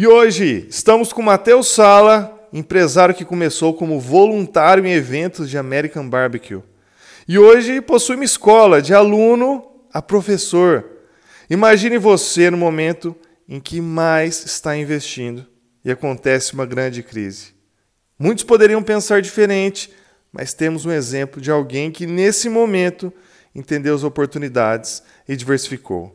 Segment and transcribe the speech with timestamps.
[0.00, 6.08] E hoje estamos com Matheus Sala, empresário que começou como voluntário em eventos de American
[6.08, 6.62] Barbecue.
[7.26, 10.88] E hoje possui uma escola de aluno a professor.
[11.50, 13.12] Imagine você no momento
[13.48, 15.44] em que mais está investindo
[15.84, 17.52] e acontece uma grande crise.
[18.16, 19.92] Muitos poderiam pensar diferente,
[20.32, 23.12] mas temos um exemplo de alguém que nesse momento
[23.52, 26.14] entendeu as oportunidades e diversificou.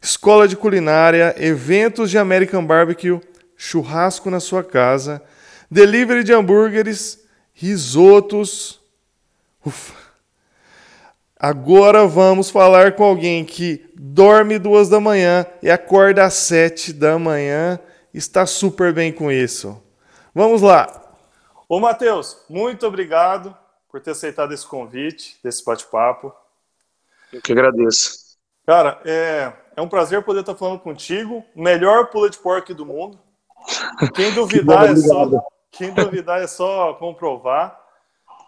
[0.00, 3.20] Escola de culinária, eventos de American Barbecue,
[3.56, 5.22] churrasco na sua casa,
[5.70, 8.80] delivery de hambúrgueres, risotos.
[9.64, 9.94] Ufa.
[11.38, 17.18] Agora vamos falar com alguém que dorme duas da manhã e acorda às sete da
[17.18, 17.78] manhã.
[18.12, 19.82] Está super bem com isso.
[20.34, 21.02] Vamos lá.
[21.68, 23.56] Ô, Matheus, muito obrigado
[23.88, 26.32] por ter aceitado esse convite, desse bate-papo.
[27.32, 28.36] Eu que agradeço.
[28.66, 31.44] Cara, é, é um prazer poder estar falando contigo.
[31.54, 33.18] Melhor pula de porco do mundo.
[34.14, 35.30] Quem duvidar, é, só,
[35.70, 37.78] quem duvidar é só comprovar.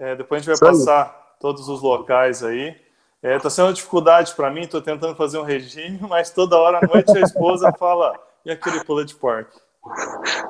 [0.01, 2.69] É, depois a gente vai passar todos os locais aí.
[3.23, 6.57] Está é, tá sendo uma dificuldade para mim, estou tentando fazer um regime, mas toda
[6.57, 9.61] hora à noite a esposa fala, e aquele pula de porco?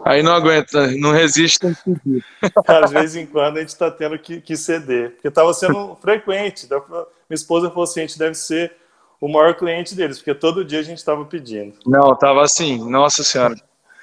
[0.04, 2.22] Aí não aguenta, não resiste, tem que
[2.64, 5.96] Cara, de vez em quando a gente está tendo que, que, ceder, porque estava sendo
[5.96, 6.68] frequente.
[6.68, 8.74] Minha esposa falou assim, a gente deve ser
[9.20, 11.74] o maior cliente deles, porque todo dia a gente estava pedindo.
[11.86, 13.56] Não, estava assim, nossa senhora.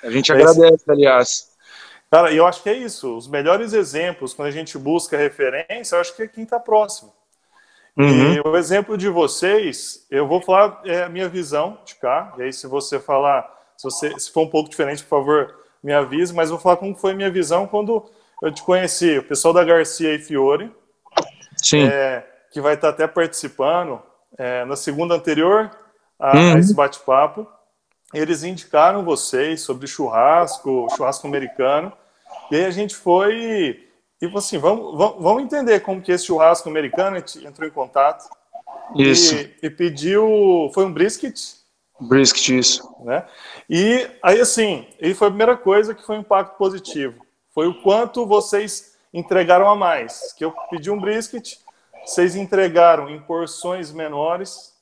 [0.03, 0.91] A gente é agradece, esse...
[0.91, 1.55] aliás.
[2.11, 3.17] Cara, eu acho que é isso.
[3.17, 7.13] Os melhores exemplos, quando a gente busca referência, eu acho que é quem está próximo.
[7.97, 8.33] Uhum.
[8.33, 12.43] E o exemplo de vocês, eu vou falar é, a minha visão de cá, e
[12.43, 16.33] aí se você falar, se, você, se for um pouco diferente, por favor, me avise,
[16.33, 18.05] mas vou falar como foi a minha visão quando
[18.41, 20.69] eu te conheci, o pessoal da Garcia e Fiore,
[21.55, 21.88] Sim.
[21.88, 24.02] É, que vai estar até participando,
[24.38, 25.72] é, na segunda anterior
[26.19, 26.55] a, uhum.
[26.55, 27.47] a esse bate-papo,
[28.14, 31.92] eles indicaram vocês sobre churrasco, churrasco americano,
[32.52, 33.86] e aí a gente foi
[34.22, 38.30] e falou assim, vamos, vamos, vamos entender como que esse churrasco americano entrou em contato.
[38.95, 39.36] Isso.
[39.36, 41.36] E, e pediu, foi um brisket?
[41.99, 42.95] Brisket, isso.
[43.04, 43.26] Né?
[43.70, 47.26] E aí, assim, e foi a primeira coisa que foi um impacto positivo.
[47.54, 50.33] Foi o quanto vocês entregaram a mais.
[50.33, 51.58] Que eu pedi um brisket,
[52.05, 54.73] vocês entregaram em porções menores.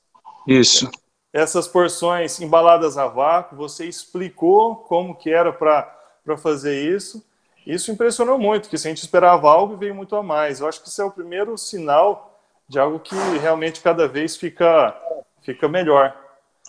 [0.46, 0.90] Isso.
[1.32, 7.24] Essas porções embaladas a vácuo, você explicou como que era para fazer isso.
[7.66, 10.60] Isso impressionou muito, que se a gente esperava algo, veio muito a mais.
[10.60, 14.94] Eu acho que isso é o primeiro sinal de algo que realmente cada vez fica,
[15.42, 16.14] fica melhor.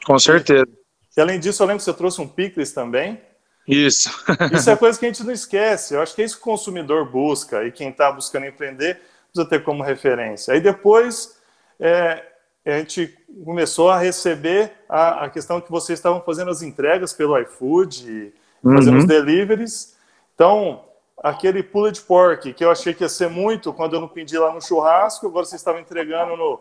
[0.05, 0.65] Com certeza.
[0.65, 3.21] E, e além disso, eu lembro que você trouxe um picles também.
[3.67, 4.09] Isso.
[4.53, 5.93] isso é coisa que a gente não esquece.
[5.93, 9.01] Eu acho que é isso que o consumidor busca e quem está buscando empreender
[9.35, 10.53] precisa ter como referência.
[10.53, 11.37] Aí depois
[11.79, 12.23] é,
[12.65, 13.13] a gente
[13.43, 18.93] começou a receber a, a, questão que vocês estavam fazendo as entregas pelo iFood, fazendo
[18.93, 18.99] uhum.
[18.99, 19.97] os deliveries.
[20.33, 20.85] Então,
[21.21, 24.53] aquele pulled pork, que eu achei que ia ser muito quando eu não pedi lá
[24.53, 26.59] no churrasco, agora vocês estavam entregando no,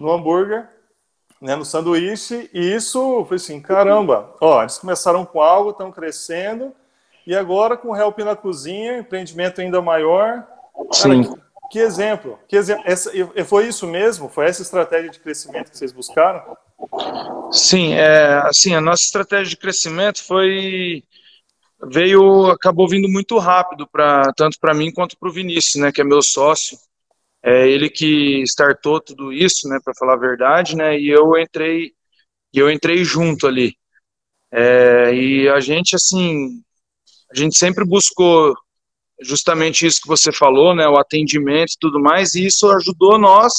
[0.00, 0.68] no hambúrguer,
[1.40, 6.72] né, no sanduíche, e isso foi assim, caramba, ó, eles começaram com algo, estão crescendo,
[7.26, 10.46] e agora com o Help na cozinha, empreendimento ainda maior.
[10.92, 11.24] Sim.
[11.24, 11.41] Cara,
[11.72, 12.84] que, exemplo, que exemplo.
[12.84, 13.10] Essa,
[13.46, 14.28] foi isso mesmo?
[14.28, 16.54] Foi essa estratégia de crescimento que vocês buscaram?
[17.50, 21.02] Sim, é, assim, a nossa estratégia de crescimento foi
[21.84, 26.02] veio acabou vindo muito rápido para tanto para mim quanto para o Vinícius, né, que
[26.02, 26.76] é meu sócio.
[27.42, 31.94] É ele que startou tudo isso, né, para falar a verdade, né, e eu entrei
[32.52, 33.74] eu entrei junto ali.
[34.52, 36.62] É, e a gente assim,
[37.30, 38.54] a gente sempre buscou
[39.22, 43.54] justamente isso que você falou, né, o atendimento e tudo mais, e isso ajudou nós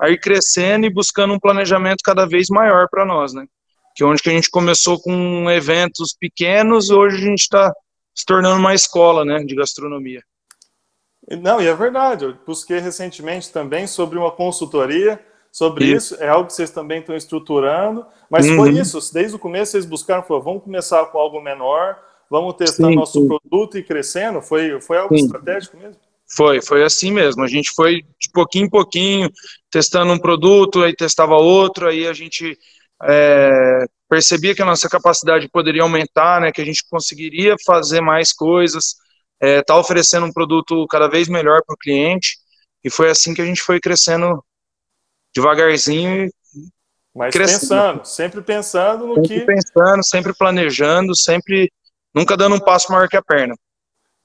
[0.00, 3.46] a ir crescendo e buscando um planejamento cada vez maior para nós, né
[3.94, 7.72] que onde que a gente começou com eventos pequenos, hoje a gente está
[8.14, 10.22] se tornando uma escola, né, de gastronomia.
[11.28, 12.24] Não, e é verdade.
[12.24, 15.20] Eu busquei recentemente também sobre uma consultoria
[15.52, 16.14] sobre isso.
[16.14, 16.22] isso.
[16.22, 18.06] É algo que vocês também estão estruturando.
[18.28, 18.56] Mas uhum.
[18.56, 18.98] foi isso.
[19.12, 21.98] Desde o começo vocês buscaram, foi, vamos começar com algo menor,
[22.30, 23.26] vamos testar sim, nosso sim.
[23.26, 24.40] produto e crescendo.
[24.40, 25.24] Foi, foi algo sim.
[25.24, 26.00] estratégico mesmo?
[26.32, 27.42] Foi, foi assim mesmo.
[27.42, 29.28] A gente foi de pouquinho em pouquinho
[29.70, 32.56] testando um produto, aí testava outro, aí a gente
[33.02, 38.32] é, percebia que a nossa capacidade poderia aumentar, né, que a gente conseguiria fazer mais
[38.32, 38.96] coisas,
[39.40, 42.36] é, tá oferecendo um produto cada vez melhor para o cliente,
[42.84, 44.44] e foi assim que a gente foi crescendo
[45.34, 46.30] devagarzinho e
[47.14, 47.60] mas crescendo.
[47.60, 49.46] pensando, sempre pensando no sempre que...
[49.46, 51.70] pensando, sempre planejando, sempre,
[52.14, 53.54] nunca dando um passo maior que a perna.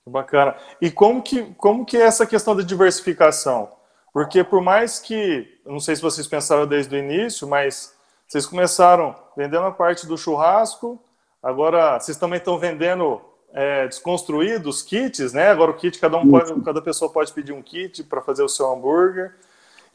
[0.08, 0.56] Bacana.
[0.80, 3.72] E como que, como que é essa questão da diversificação?
[4.14, 7.94] Porque por mais que, não sei se vocês pensaram desde o início, mas
[8.28, 11.02] vocês começaram vendendo a parte do churrasco,
[11.46, 13.22] Agora, vocês também estão vendendo
[13.54, 15.50] é, desconstruídos kits, né?
[15.50, 18.50] Agora o kit, cada um pode, cada pessoa pode pedir um kit para fazer o
[18.50, 19.36] seu hambúrguer.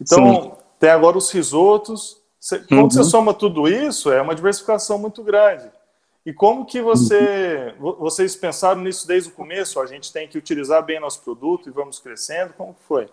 [0.00, 0.52] Então, Sim.
[0.78, 2.18] tem agora os risotos.
[2.68, 2.90] Quando uhum.
[2.90, 5.68] você soma tudo isso, é uma diversificação muito grande.
[6.24, 7.96] E como que você, uhum.
[7.96, 9.80] vocês pensaram nisso desde o começo?
[9.80, 12.52] A gente tem que utilizar bem nosso produto e vamos crescendo.
[12.52, 13.08] Como foi?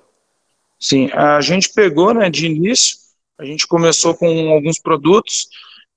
[0.79, 2.97] Sim, a gente pegou, né, de início,
[3.37, 5.47] a gente começou com alguns produtos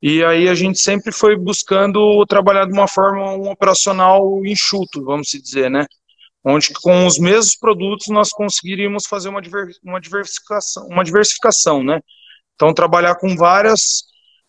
[0.02, 5.28] e aí a gente sempre foi buscando trabalhar de uma forma um operacional enxuto, vamos
[5.28, 5.84] dizer, né?
[6.42, 9.42] Onde com os mesmos produtos nós conseguiríamos fazer uma,
[9.84, 12.00] uma diversificação, uma diversificação, né?
[12.54, 14.04] Então trabalhar com várias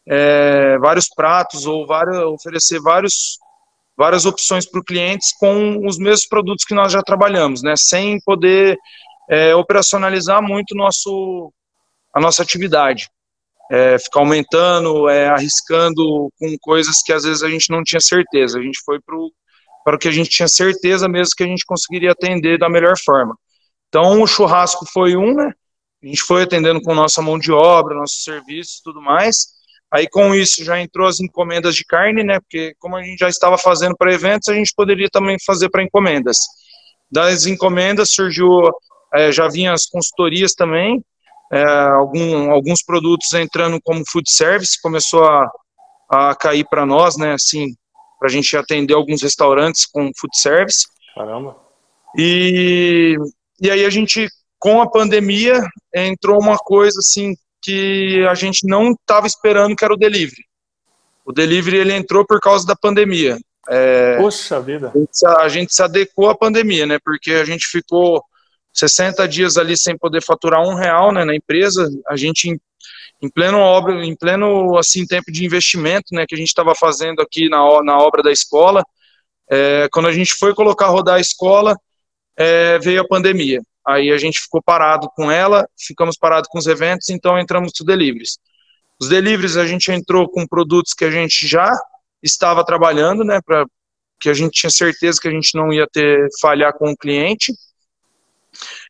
[0.07, 1.85] é, vários pratos ou
[2.33, 3.37] oferecer vários
[3.97, 7.75] várias opções para o cliente com os mesmos produtos que nós já trabalhamos, né?
[7.77, 8.77] Sem poder
[9.29, 11.53] é, operacionalizar muito nosso
[12.13, 13.09] a nossa atividade.
[13.71, 18.59] É, ficar aumentando, é, arriscando com coisas que às vezes a gente não tinha certeza.
[18.59, 19.15] A gente foi para
[19.95, 23.37] o que a gente tinha certeza mesmo que a gente conseguiria atender da melhor forma.
[23.87, 25.53] Então, o churrasco foi um, né?
[26.03, 29.60] A gente foi atendendo com nossa mão de obra, nossos serviços e tudo mais.
[29.93, 32.39] Aí, com isso, já entrou as encomendas de carne, né?
[32.39, 35.83] Porque, como a gente já estava fazendo para eventos, a gente poderia também fazer para
[35.83, 36.37] encomendas.
[37.11, 38.69] Das encomendas surgiu,
[39.13, 41.03] é, já vinha as consultorias também,
[41.51, 45.51] é, algum, alguns produtos entrando como food service, começou a,
[46.09, 47.75] a cair para nós, né, assim,
[48.17, 50.85] para a gente atender alguns restaurantes com food service.
[51.13, 51.57] Caramba.
[52.17, 53.17] E,
[53.59, 55.61] e aí a gente, com a pandemia,
[55.93, 60.43] entrou uma coisa assim que a gente não estava esperando, que era o delivery.
[61.25, 63.37] O delivery ele entrou por causa da pandemia.
[63.69, 64.91] É, Poxa vida.
[65.39, 66.97] A gente, se adequou à pandemia, né?
[67.03, 68.23] Porque a gente ficou
[68.73, 72.59] 60 dias ali sem poder faturar um real né, na empresa, a gente em,
[73.21, 77.21] em pleno obra, em pleno assim tempo de investimento, né, que a gente estava fazendo
[77.21, 78.83] aqui na, na obra da escola,
[79.49, 81.75] é, quando a gente foi colocar rodar a escola,
[82.37, 83.61] é, veio a pandemia.
[83.87, 87.85] Aí a gente ficou parado com ela, ficamos parados com os eventos, então entramos no
[87.85, 88.37] deliveries.
[88.99, 91.71] Os deliveries a gente entrou com produtos que a gente já
[92.21, 93.65] estava trabalhando, né, para
[94.19, 97.51] que a gente tinha certeza que a gente não ia ter falhar com o cliente.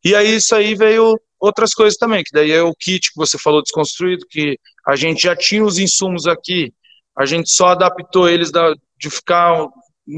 [0.04, 3.38] E aí isso aí veio outras coisas também, que daí é o kit que você
[3.38, 6.74] falou desconstruído, que a gente já tinha os insumos aqui,
[7.18, 9.68] a gente só adaptou eles da, de ficar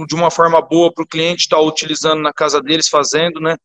[0.08, 3.56] de uma forma boa para o cliente estar tá utilizando na casa deles, fazendo, né?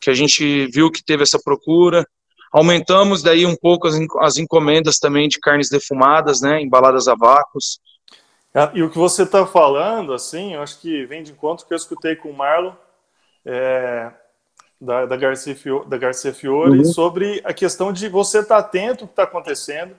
[0.00, 2.06] Que a gente viu que teve essa procura.
[2.52, 6.60] Aumentamos daí um pouco as, as encomendas também de carnes defumadas, né?
[6.60, 7.80] Embaladas a vácuos.
[8.54, 11.72] Ah, e o que você está falando, assim, eu acho que vem de encontro que
[11.72, 12.72] eu escutei com o Marlon.
[13.44, 14.12] É,
[14.80, 16.84] da, da, Garcia, Fiore, da Garcia Fiore uhum.
[16.84, 19.94] sobre a questão de você estar tá atento ao que está acontecendo,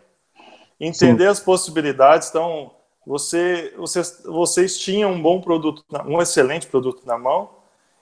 [0.80, 1.30] entender Sim.
[1.30, 2.30] as possibilidades.
[2.30, 2.72] Então,
[3.06, 7.50] você, vocês, vocês tinham um bom produto, um excelente produto na mão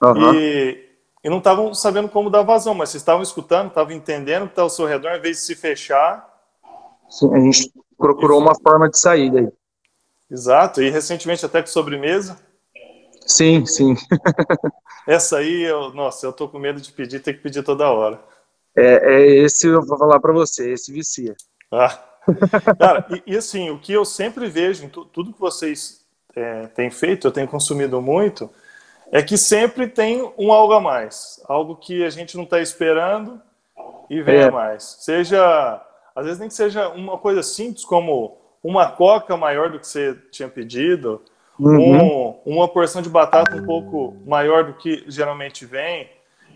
[0.01, 0.35] uhum.
[0.35, 0.92] e,
[1.23, 4.51] e não estavam sabendo como dar vazão, mas vocês estavam escutando, estavam entendendo o que
[4.51, 6.29] está ao seu redor, em vez de se fechar.
[7.09, 9.47] Sim, a gente procurou uma forma de sair daí.
[10.29, 12.37] Exato, e recentemente até com sobremesa.
[13.25, 13.95] Sim, sim.
[15.07, 18.19] Essa aí, eu, nossa, eu tô com medo de pedir, tem que pedir toda hora.
[18.75, 21.35] É, é esse eu vou falar para você, esse vicia.
[21.71, 22.03] Ah.
[22.79, 26.05] Cara, e, e, assim, o que eu sempre vejo em tudo que vocês
[26.35, 28.49] é, têm feito, eu tenho consumido muito,
[29.13, 31.39] é que sempre tem um algo a mais.
[31.47, 33.39] Algo que a gente não está esperando
[34.09, 34.45] e vem é.
[34.45, 34.97] a mais.
[35.01, 35.79] Seja,
[36.15, 40.17] às vezes nem que seja uma coisa simples como uma coca maior do que você
[40.31, 41.21] tinha pedido,
[41.59, 42.31] uhum.
[42.45, 46.09] um, uma porção de batata um pouco maior do que geralmente vem.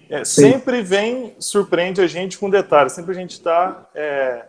[0.10, 4.46] É, sempre vem, surpreende a gente com detalhes, sempre a gente está é,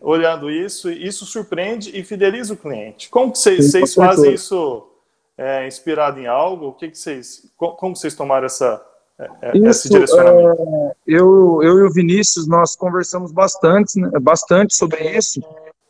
[0.00, 3.08] olhando isso, e isso surpreende e fideliza o cliente.
[3.08, 4.86] Como que vocês, vocês fazem isso
[5.38, 6.66] é, inspirado em algo?
[6.66, 8.84] O que, que vocês, como vocês tomaram essa,
[9.18, 10.60] é, é, isso, esse direcionamento?
[10.60, 15.40] É, eu, eu e o Vinícius, nós conversamos bastante, né, bastante sobre isso,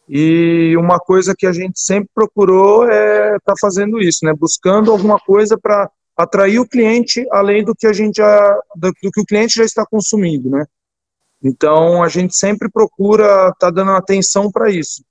[0.08, 4.32] e uma coisa que a gente sempre procurou é estar tá fazendo isso, né?
[4.32, 9.10] Buscando alguma coisa para atrair o cliente além do que a gente já do, do,
[9.12, 10.64] que o cliente já está consumindo, né?
[11.42, 15.04] Então a gente sempre procura estar tá dando atenção para isso.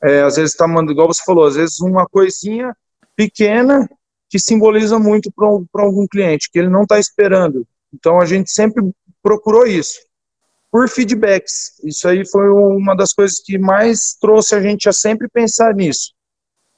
[0.00, 2.72] É, às vezes está mandando, igual você falou, às vezes uma coisinha
[3.16, 3.88] pequena
[4.28, 7.66] que simboliza muito para algum cliente que ele não está esperando.
[7.92, 8.82] Então a gente sempre
[9.22, 9.98] procurou isso
[10.70, 11.80] por feedbacks.
[11.84, 16.12] Isso aí foi uma das coisas que mais trouxe a gente a sempre pensar nisso.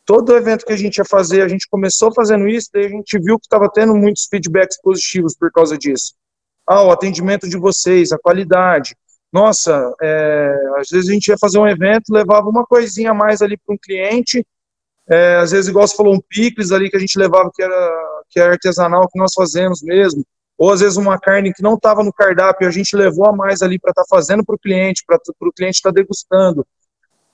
[0.07, 3.19] Todo evento que a gente ia fazer, a gente começou fazendo isso, daí a gente
[3.19, 6.15] viu que estava tendo muitos feedbacks positivos por causa disso.
[6.67, 8.95] Ah, o atendimento de vocês, a qualidade.
[9.33, 13.43] Nossa, é, às vezes a gente ia fazer um evento, levava uma coisinha a mais
[13.43, 14.47] ali para um cliente,
[15.11, 18.23] é, às vezes, igual você falou, um picles ali que a gente levava que era,
[18.29, 20.25] que era artesanal, que nós fazemos mesmo,
[20.57, 23.63] ou às vezes uma carne que não estava no cardápio, a gente levou a mais
[23.63, 26.67] ali para estar tá fazendo para o cliente, para o cliente estar tá degustando.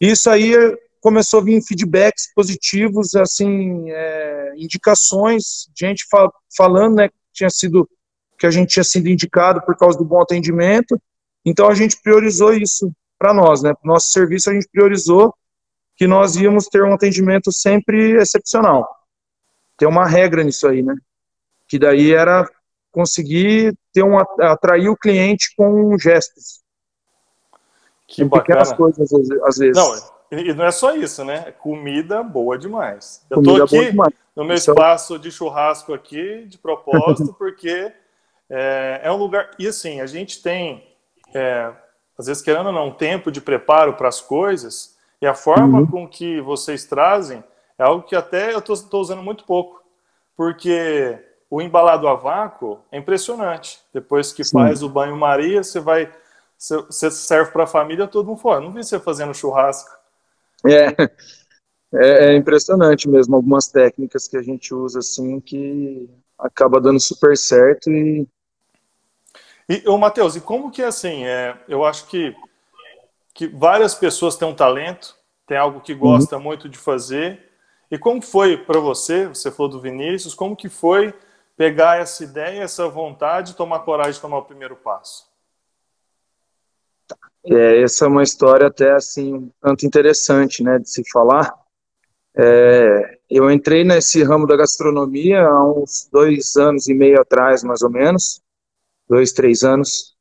[0.00, 0.54] Isso aí
[1.00, 7.88] começou a vir feedbacks positivos, assim, é, indicações, gente fal falando, né, que tinha sido
[8.38, 11.00] que a gente tinha sido indicado por causa do bom atendimento.
[11.44, 13.74] Então a gente priorizou isso para nós, né?
[13.84, 15.34] Nosso serviço a gente priorizou
[15.96, 18.88] que nós íamos ter um atendimento sempre excepcional.
[19.76, 20.94] Tem uma regra nisso aí, né?
[21.68, 22.48] Que daí era
[22.90, 26.62] conseguir ter um atrair o cliente com gestos.
[28.06, 28.42] Que bacana.
[28.42, 29.12] pequenas coisas
[29.44, 29.76] às vezes.
[29.76, 31.52] Não, e não é só isso, né?
[31.58, 33.24] Comida boa demais.
[33.30, 33.92] Eu Comida tô aqui
[34.34, 37.92] no meu é espaço de churrasco aqui, de propósito, porque
[38.50, 39.50] é, é, um lugar.
[39.58, 40.84] E assim, a gente tem,
[41.32, 41.72] é,
[42.18, 44.93] às vezes, querendo ou não, um tempo de preparo para as coisas,
[45.24, 45.86] e a forma uhum.
[45.86, 47.42] com que vocês trazem
[47.78, 49.82] é algo que até eu estou usando muito pouco,
[50.36, 53.80] porque o embalado a vácuo é impressionante.
[53.90, 54.52] Depois que Sim.
[54.52, 56.12] faz o banho-maria, você vai.
[56.58, 58.60] Você serve para a família, todo mundo fora.
[58.60, 59.90] Não vi você fazendo churrasco.
[60.66, 60.88] É,
[61.94, 66.06] é, é, impressionante mesmo, algumas técnicas que a gente usa assim que
[66.38, 68.28] acaba dando super certo e
[69.66, 71.24] e, ô, Matheus, e como que é assim?
[71.24, 72.36] É, eu acho que,
[73.34, 76.42] que várias pessoas têm um talento, tem algo que gosta uhum.
[76.42, 77.50] muito de fazer.
[77.90, 81.12] E como foi para você, você falou do Vinícius, como que foi
[81.56, 85.28] pegar essa ideia, essa vontade tomar coragem de tomar o primeiro passo?
[87.44, 91.52] É, essa é uma história até assim, tanto interessante, né, de se falar.
[92.36, 97.82] É, eu entrei nesse ramo da gastronomia há uns dois anos e meio atrás, mais
[97.82, 98.42] ou menos
[99.08, 100.13] dois, três anos.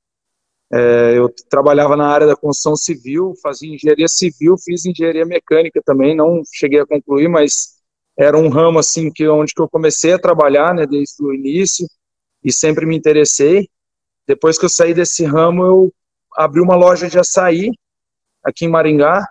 [0.76, 6.16] É, eu trabalhava na área da construção civil, fazia engenharia civil, fiz engenharia mecânica também,
[6.16, 7.76] não cheguei a concluir, mas
[8.18, 11.86] era um ramo assim que onde que eu comecei a trabalhar, né, desde o início
[12.44, 13.70] e sempre me interessei.
[14.28, 15.94] Depois que eu saí desse ramo, eu
[16.36, 17.70] abri uma loja de açaí
[18.44, 19.28] aqui em Maringá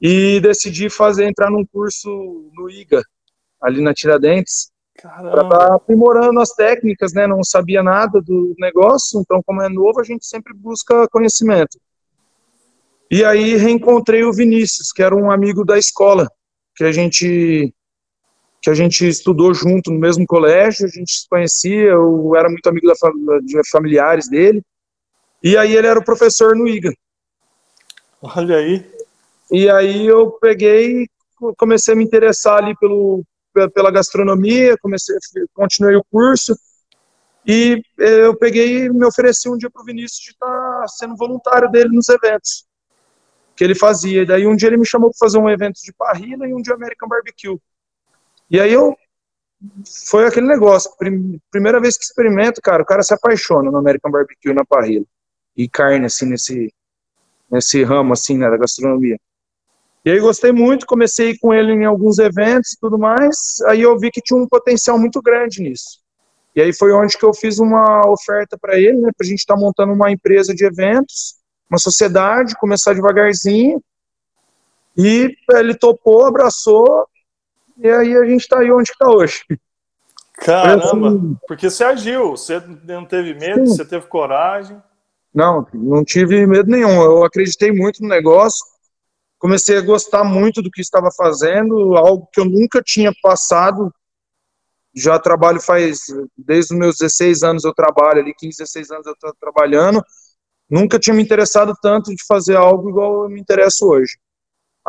[0.00, 3.02] e decidi fazer entrar num curso no IGA
[3.62, 7.26] ali na Tiradentes para estar tá aprimorando as técnicas, né?
[7.26, 11.78] Não sabia nada do negócio, então como é novo a gente sempre busca conhecimento.
[13.10, 16.28] E aí reencontrei o Vinícius, que era um amigo da escola,
[16.74, 17.72] que a gente
[18.62, 22.66] que a gente estudou junto no mesmo colégio, a gente se conhecia, eu era muito
[22.68, 24.60] amigo da, de familiares dele.
[25.40, 26.92] E aí ele era o professor no IGA.
[28.20, 28.84] Olha aí.
[29.52, 31.06] E aí eu peguei,
[31.56, 33.22] comecei a me interessar ali pelo
[33.74, 35.16] pela gastronomia, comecei,
[35.54, 36.56] continuei o curso
[37.46, 41.16] e eh, eu peguei me ofereci um dia para o Vinícius de estar tá sendo
[41.16, 42.66] voluntário dele nos eventos
[43.54, 44.22] que ele fazia.
[44.22, 46.60] E daí um dia ele me chamou para fazer um evento de parrilla e um
[46.60, 47.58] de American Barbecue.
[48.50, 48.96] E aí eu
[50.08, 50.90] foi aquele negócio,
[51.50, 55.06] primeira vez que experimento, cara, o cara se apaixona no American Barbecue na parrilla
[55.56, 56.72] e carne assim nesse
[57.50, 59.18] nesse ramo assim, né, da gastronomia.
[60.06, 63.98] E aí gostei muito, comecei com ele em alguns eventos e tudo mais, aí eu
[63.98, 65.98] vi que tinha um potencial muito grande nisso.
[66.54, 69.40] E aí foi onde que eu fiz uma oferta para ele, né, para a gente
[69.40, 71.34] estar tá montando uma empresa de eventos,
[71.68, 73.82] uma sociedade, começar devagarzinho.
[74.96, 77.08] E ele topou, abraçou,
[77.76, 79.42] e aí a gente está aí onde está hoje.
[80.34, 83.74] Caramba, assim, porque você agiu, você não teve medo, sim.
[83.74, 84.80] você teve coragem.
[85.34, 87.02] Não, não tive medo nenhum.
[87.02, 88.75] Eu acreditei muito no negócio
[89.38, 93.92] comecei a gostar muito do que estava fazendo, algo que eu nunca tinha passado.
[94.94, 99.12] Já trabalho faz, desde os meus 16 anos eu trabalho ali, 15, 16 anos eu
[99.12, 100.02] estou trabalhando.
[100.68, 104.18] Nunca tinha me interessado tanto de fazer algo igual eu me interesso hoje.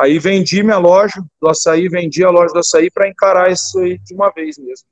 [0.00, 3.98] Aí vendi minha loja do açaí, vendi a loja do açaí para encarar isso aí
[3.98, 4.86] de uma vez mesmo.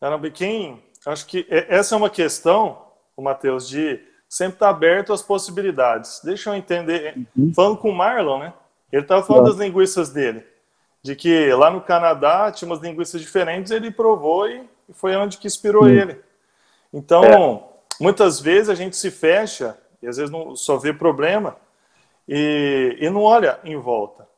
[0.00, 0.82] Caramba, quem.
[1.06, 6.20] Acho que essa é uma questão, o Matheus, de sempre está aberto às possibilidades.
[6.22, 7.18] Deixa eu entender.
[7.36, 7.52] Uhum.
[7.52, 8.54] Falando com o Marlon, né?
[8.92, 10.46] Ele estava falando das linguiças dele.
[11.02, 15.48] De que lá no Canadá tinha umas linguiças diferentes, ele provou e foi onde que
[15.48, 15.88] inspirou uhum.
[15.88, 16.20] ele.
[16.94, 18.02] Então, é.
[18.02, 21.56] muitas vezes a gente se fecha e às vezes não, só vê problema
[22.28, 24.28] e, e não olha em volta.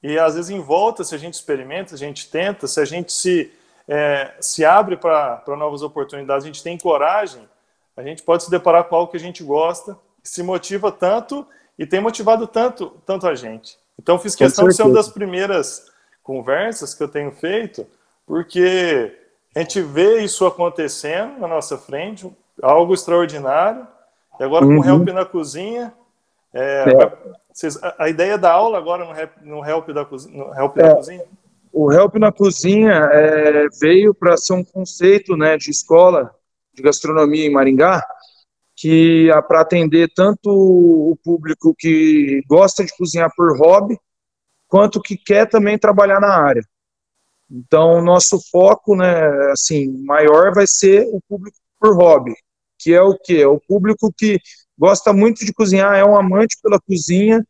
[0.00, 2.84] E às vezes em volta, se a gente experimenta, se a gente tenta, se a
[2.84, 3.50] gente se,
[3.88, 7.48] é, se abre para novas oportunidades, a gente tem coragem,
[7.96, 11.46] a gente pode se deparar com algo que a gente gosta, que se motiva tanto
[11.78, 13.78] e tem motivado tanto, tanto a gente.
[13.98, 15.90] Então, fiz questão de ser uma das primeiras
[16.22, 17.86] conversas que eu tenho feito,
[18.26, 19.16] porque
[19.54, 23.86] a gente vê isso acontecendo na nossa frente, algo extraordinário,
[24.40, 24.80] e agora uhum.
[24.80, 25.92] com o Help na cozinha,
[26.54, 27.12] é, é.
[27.52, 29.04] Vocês, a, a, ideia da aula agora
[29.42, 31.24] no, no Help da, cozinha, no help é, da Cozinha?
[31.72, 36.32] O Help na Cozinha é, veio para ser um conceito né, de escola
[36.74, 38.04] de gastronomia em Maringá,
[38.76, 43.96] que é para atender tanto o público que gosta de cozinhar por hobby,
[44.68, 46.62] quanto que quer também trabalhar na área.
[47.50, 52.34] Então, nosso foco, né, assim, maior vai ser o público por hobby,
[52.78, 53.40] que é o que?
[53.40, 54.40] É o público que
[54.76, 57.46] gosta muito de cozinhar, é um amante pela cozinha,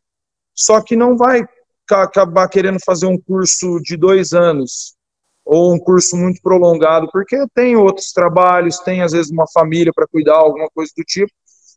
[0.54, 1.46] só que não vai
[1.90, 4.94] acabar querendo fazer um curso de dois anos
[5.44, 10.06] ou um curso muito prolongado, porque tem outros trabalhos, tem às vezes uma família para
[10.06, 11.30] cuidar, alguma coisa do tipo,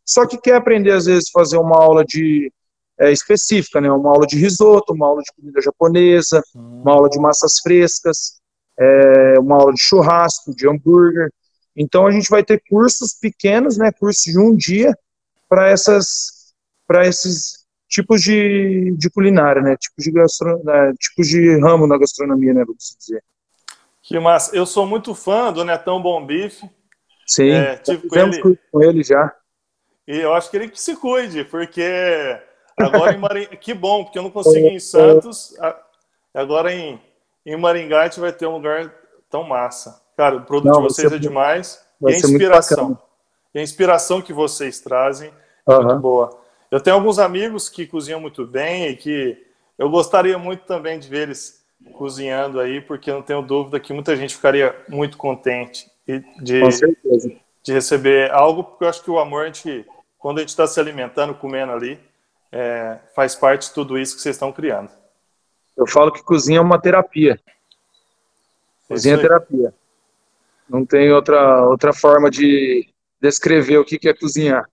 [0.04, 2.50] só que quer aprender às vezes fazer uma aula de
[2.98, 3.90] é, específica, né?
[3.90, 8.40] Uma aula de risoto, uma aula de comida japonesa, uma aula de massas frescas,
[8.78, 11.30] é, uma aula de churrasco, de hambúrguer.
[11.76, 13.92] Então a gente vai ter cursos pequenos, né?
[13.92, 14.96] Cursos de um dia
[15.48, 16.54] para essas,
[16.86, 19.76] para esses tipos de, de culinária, né?
[19.76, 20.92] Tipos de gastro, né?
[20.98, 22.64] tipos de ramo na gastronomia, né?
[22.64, 23.22] Vamos dizer.
[24.08, 24.56] Que massa!
[24.56, 26.66] Eu sou muito fã do Netão Bom Bife.
[27.26, 28.58] Sim, é, tive com ele.
[28.72, 29.36] com ele já.
[30.06, 31.82] E eu acho que ele que se cuide, porque
[32.74, 33.54] agora em Maringá.
[33.56, 35.54] que bom, porque eu não consegui em Santos.
[36.32, 36.98] Agora em,
[37.44, 38.90] em Maringá a gente vai ter um lugar
[39.28, 40.00] tão massa.
[40.16, 41.78] Cara, o produto não, de vocês é demais.
[42.00, 42.98] E a inspiração.
[43.54, 45.30] E a inspiração que vocês trazem
[45.68, 45.84] é uhum.
[45.84, 46.40] muito boa.
[46.70, 49.36] Eu tenho alguns amigos que cozinham muito bem e que
[49.76, 53.92] eu gostaria muito também de ver eles cozinhando aí, porque eu não tenho dúvida que
[53.92, 55.90] muita gente ficaria muito contente
[56.40, 56.60] de,
[57.62, 59.86] de receber algo, porque eu acho que o amor a gente
[60.18, 61.98] quando a gente está se alimentando, comendo ali,
[62.50, 64.90] é, faz parte de tudo isso que vocês estão criando.
[65.76, 67.38] Eu falo que cozinha é uma terapia.
[68.88, 69.72] Cozinha é terapia.
[70.68, 72.88] Não tem outra, outra forma de
[73.20, 74.68] descrever o que, é cozinhar.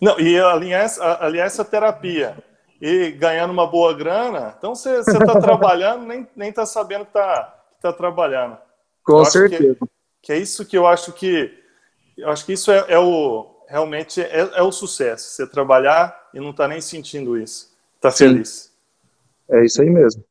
[0.00, 0.86] Não, e alinhar,
[1.20, 2.36] aliás, essa terapia
[2.80, 7.54] e ganhando uma boa grana, então você está trabalhando, nem, nem tá sabendo que está
[7.80, 8.58] tá trabalhando.
[9.02, 9.74] Com certeza.
[9.74, 9.86] Que,
[10.22, 11.62] que, é isso que eu acho que.
[12.16, 15.30] Eu acho que isso é, é o, realmente é, é o sucesso.
[15.30, 17.74] Você trabalhar e não está nem sentindo isso.
[17.96, 18.72] Está feliz.
[19.50, 20.24] É isso aí mesmo.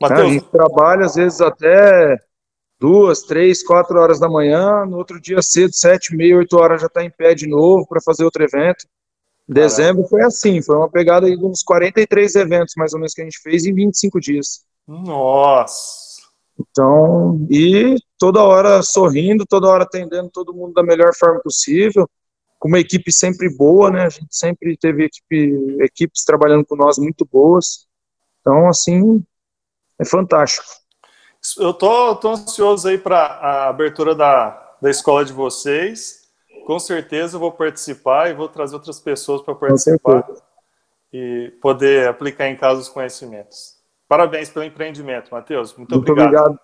[0.00, 2.18] Mateus, a gente trabalha às vezes até
[2.78, 6.86] duas, três, quatro horas da manhã, no outro dia cedo, sete, meia, oito horas já
[6.86, 8.86] está em pé de novo para fazer outro evento.
[9.46, 13.24] Dezembro foi assim, foi uma pegada de uns 43 eventos mais ou menos que a
[13.24, 14.64] gente fez em 25 dias.
[14.86, 16.22] Nossa!
[16.58, 22.08] Então, e toda hora sorrindo, toda hora atendendo todo mundo da melhor forma possível
[22.64, 24.06] com uma equipe sempre boa, né?
[24.06, 27.86] A gente sempre teve equipe, equipes trabalhando com nós muito boas.
[28.40, 29.22] Então, assim,
[30.00, 30.64] é fantástico.
[31.58, 36.23] Eu tô, tô ansioso aí para a abertura da, da escola de vocês.
[36.64, 40.26] Com certeza eu vou participar e vou trazer outras pessoas para participar
[41.12, 43.76] e poder aplicar em casa os conhecimentos.
[44.08, 45.74] Parabéns pelo empreendimento, Matheus.
[45.76, 46.46] Muito, Muito obrigado.
[46.46, 46.60] obrigado.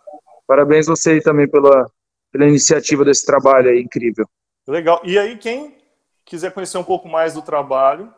[0.47, 1.87] Parabéns você também pela,
[2.33, 4.27] pela iniciativa desse trabalho aí, incrível.
[4.67, 5.01] Legal.
[5.05, 5.77] E aí, quem
[6.25, 8.13] quiser conhecer um pouco mais do trabalho,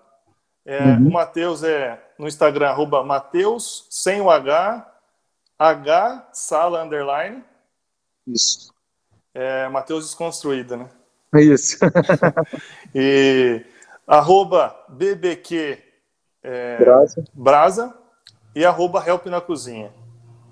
[0.64, 1.08] é, uhum.
[1.08, 4.86] o Matheus é no Instagram, arroba Mateus, sem o H,
[5.58, 7.42] H, sala, underline.
[8.26, 8.72] Isso.
[9.34, 10.88] É, Matheus Desconstruída, né?
[11.34, 11.78] Isso.
[12.94, 13.64] e
[14.06, 15.78] arroba BBQ
[16.42, 17.24] é, Brasa.
[17.32, 17.94] Brasa
[18.54, 19.92] e arroba Help na Cozinha.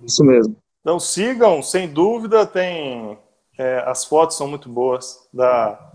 [0.03, 0.57] Isso mesmo.
[0.81, 3.19] Então sigam, sem dúvida, tem
[3.59, 5.91] é, as fotos são muito boas da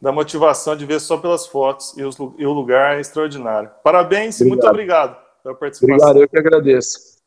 [0.00, 3.70] da motivação de ver só pelas fotos e, os, e o lugar é extraordinário.
[3.82, 5.94] Parabéns e muito obrigado pela participação.
[5.96, 7.18] Obrigado, eu que agradeço.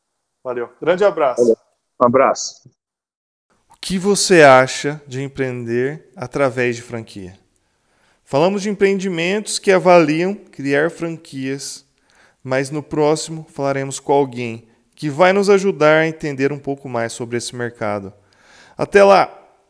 [0.43, 0.69] Valeu.
[0.81, 1.41] Grande abraço.
[1.41, 1.57] Valeu.
[2.01, 2.69] Um abraço.
[3.83, 7.33] Que você acha de empreender através de franquia?
[8.23, 11.83] Falamos de empreendimentos que avaliam criar franquias,
[12.43, 17.11] mas no próximo falaremos com alguém que vai nos ajudar a entender um pouco mais
[17.11, 18.13] sobre esse mercado.
[18.77, 19.40] Até lá!